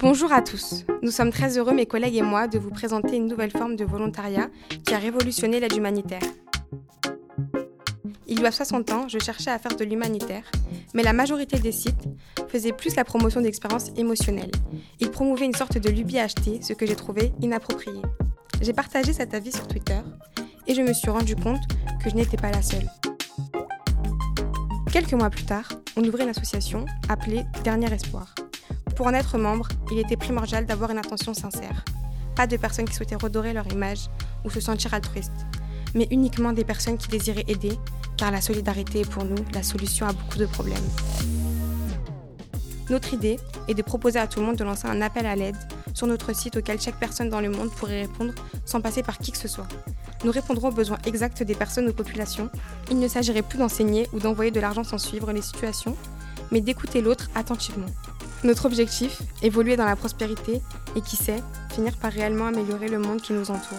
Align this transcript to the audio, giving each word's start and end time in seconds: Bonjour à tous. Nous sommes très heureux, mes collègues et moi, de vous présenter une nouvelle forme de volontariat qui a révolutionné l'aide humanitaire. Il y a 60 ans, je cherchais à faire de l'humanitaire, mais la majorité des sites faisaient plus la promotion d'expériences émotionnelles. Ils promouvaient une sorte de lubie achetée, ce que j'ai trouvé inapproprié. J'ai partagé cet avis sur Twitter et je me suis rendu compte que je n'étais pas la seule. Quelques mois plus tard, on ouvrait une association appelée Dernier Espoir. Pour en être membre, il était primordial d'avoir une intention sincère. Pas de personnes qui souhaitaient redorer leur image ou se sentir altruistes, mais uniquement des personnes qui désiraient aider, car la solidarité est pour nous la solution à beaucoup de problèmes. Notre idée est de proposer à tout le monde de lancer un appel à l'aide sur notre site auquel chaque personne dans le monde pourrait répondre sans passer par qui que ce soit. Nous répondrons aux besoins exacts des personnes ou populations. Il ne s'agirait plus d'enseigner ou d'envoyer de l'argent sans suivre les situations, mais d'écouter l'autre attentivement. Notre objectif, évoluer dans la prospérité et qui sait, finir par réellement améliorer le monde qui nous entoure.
Bonjour 0.00 0.32
à 0.32 0.42
tous. 0.42 0.84
Nous 1.02 1.10
sommes 1.10 1.32
très 1.32 1.58
heureux, 1.58 1.74
mes 1.74 1.84
collègues 1.84 2.14
et 2.14 2.22
moi, 2.22 2.46
de 2.46 2.56
vous 2.56 2.70
présenter 2.70 3.16
une 3.16 3.26
nouvelle 3.26 3.50
forme 3.50 3.74
de 3.74 3.84
volontariat 3.84 4.48
qui 4.86 4.94
a 4.94 4.98
révolutionné 4.98 5.58
l'aide 5.58 5.74
humanitaire. 5.74 6.22
Il 8.28 8.40
y 8.40 8.46
a 8.46 8.52
60 8.52 8.92
ans, 8.92 9.08
je 9.08 9.18
cherchais 9.18 9.50
à 9.50 9.58
faire 9.58 9.74
de 9.74 9.84
l'humanitaire, 9.84 10.44
mais 10.94 11.02
la 11.02 11.12
majorité 11.12 11.58
des 11.58 11.72
sites 11.72 12.08
faisaient 12.46 12.72
plus 12.72 12.94
la 12.94 13.04
promotion 13.04 13.40
d'expériences 13.40 13.90
émotionnelles. 13.96 14.52
Ils 15.00 15.10
promouvaient 15.10 15.46
une 15.46 15.54
sorte 15.54 15.78
de 15.78 15.90
lubie 15.90 16.20
achetée, 16.20 16.60
ce 16.62 16.74
que 16.74 16.86
j'ai 16.86 16.94
trouvé 16.94 17.32
inapproprié. 17.42 18.00
J'ai 18.60 18.72
partagé 18.72 19.12
cet 19.12 19.34
avis 19.34 19.50
sur 19.50 19.66
Twitter 19.66 19.98
et 20.68 20.74
je 20.74 20.82
me 20.82 20.92
suis 20.92 21.10
rendu 21.10 21.34
compte 21.34 21.62
que 22.00 22.08
je 22.08 22.14
n'étais 22.14 22.36
pas 22.36 22.52
la 22.52 22.62
seule. 22.62 22.88
Quelques 24.92 25.14
mois 25.14 25.30
plus 25.30 25.44
tard, 25.44 25.68
on 25.96 26.04
ouvrait 26.04 26.22
une 26.22 26.30
association 26.30 26.86
appelée 27.08 27.42
Dernier 27.64 27.92
Espoir. 27.92 28.32
Pour 28.98 29.06
en 29.06 29.14
être 29.14 29.38
membre, 29.38 29.68
il 29.92 30.00
était 30.00 30.16
primordial 30.16 30.66
d'avoir 30.66 30.90
une 30.90 30.98
intention 30.98 31.32
sincère. 31.32 31.84
Pas 32.34 32.48
de 32.48 32.56
personnes 32.56 32.86
qui 32.86 32.94
souhaitaient 32.94 33.14
redorer 33.14 33.52
leur 33.52 33.72
image 33.72 34.08
ou 34.44 34.50
se 34.50 34.58
sentir 34.58 34.92
altruistes, 34.92 35.46
mais 35.94 36.08
uniquement 36.10 36.52
des 36.52 36.64
personnes 36.64 36.98
qui 36.98 37.06
désiraient 37.06 37.44
aider, 37.46 37.78
car 38.16 38.32
la 38.32 38.40
solidarité 38.40 39.02
est 39.02 39.08
pour 39.08 39.24
nous 39.24 39.36
la 39.54 39.62
solution 39.62 40.08
à 40.08 40.12
beaucoup 40.12 40.38
de 40.38 40.46
problèmes. 40.46 40.82
Notre 42.90 43.14
idée 43.14 43.38
est 43.68 43.74
de 43.74 43.82
proposer 43.82 44.18
à 44.18 44.26
tout 44.26 44.40
le 44.40 44.46
monde 44.46 44.56
de 44.56 44.64
lancer 44.64 44.88
un 44.88 45.00
appel 45.00 45.26
à 45.26 45.36
l'aide 45.36 45.56
sur 45.94 46.08
notre 46.08 46.34
site 46.34 46.56
auquel 46.56 46.80
chaque 46.80 46.98
personne 46.98 47.30
dans 47.30 47.40
le 47.40 47.50
monde 47.50 47.70
pourrait 47.70 48.02
répondre 48.02 48.34
sans 48.64 48.80
passer 48.80 49.04
par 49.04 49.18
qui 49.18 49.30
que 49.30 49.38
ce 49.38 49.46
soit. 49.46 49.68
Nous 50.24 50.32
répondrons 50.32 50.70
aux 50.70 50.72
besoins 50.72 50.98
exacts 51.06 51.44
des 51.44 51.54
personnes 51.54 51.88
ou 51.88 51.92
populations. 51.92 52.50
Il 52.90 52.98
ne 52.98 53.06
s'agirait 53.06 53.42
plus 53.42 53.58
d'enseigner 53.58 54.08
ou 54.12 54.18
d'envoyer 54.18 54.50
de 54.50 54.58
l'argent 54.58 54.82
sans 54.82 54.98
suivre 54.98 55.30
les 55.30 55.42
situations, 55.42 55.96
mais 56.50 56.60
d'écouter 56.60 57.00
l'autre 57.00 57.30
attentivement. 57.36 57.86
Notre 58.44 58.66
objectif, 58.66 59.20
évoluer 59.42 59.76
dans 59.76 59.84
la 59.84 59.96
prospérité 59.96 60.60
et 60.94 61.00
qui 61.00 61.16
sait, 61.16 61.42
finir 61.74 61.96
par 61.96 62.12
réellement 62.12 62.46
améliorer 62.46 62.88
le 62.88 62.98
monde 62.98 63.20
qui 63.20 63.32
nous 63.32 63.50
entoure. 63.50 63.78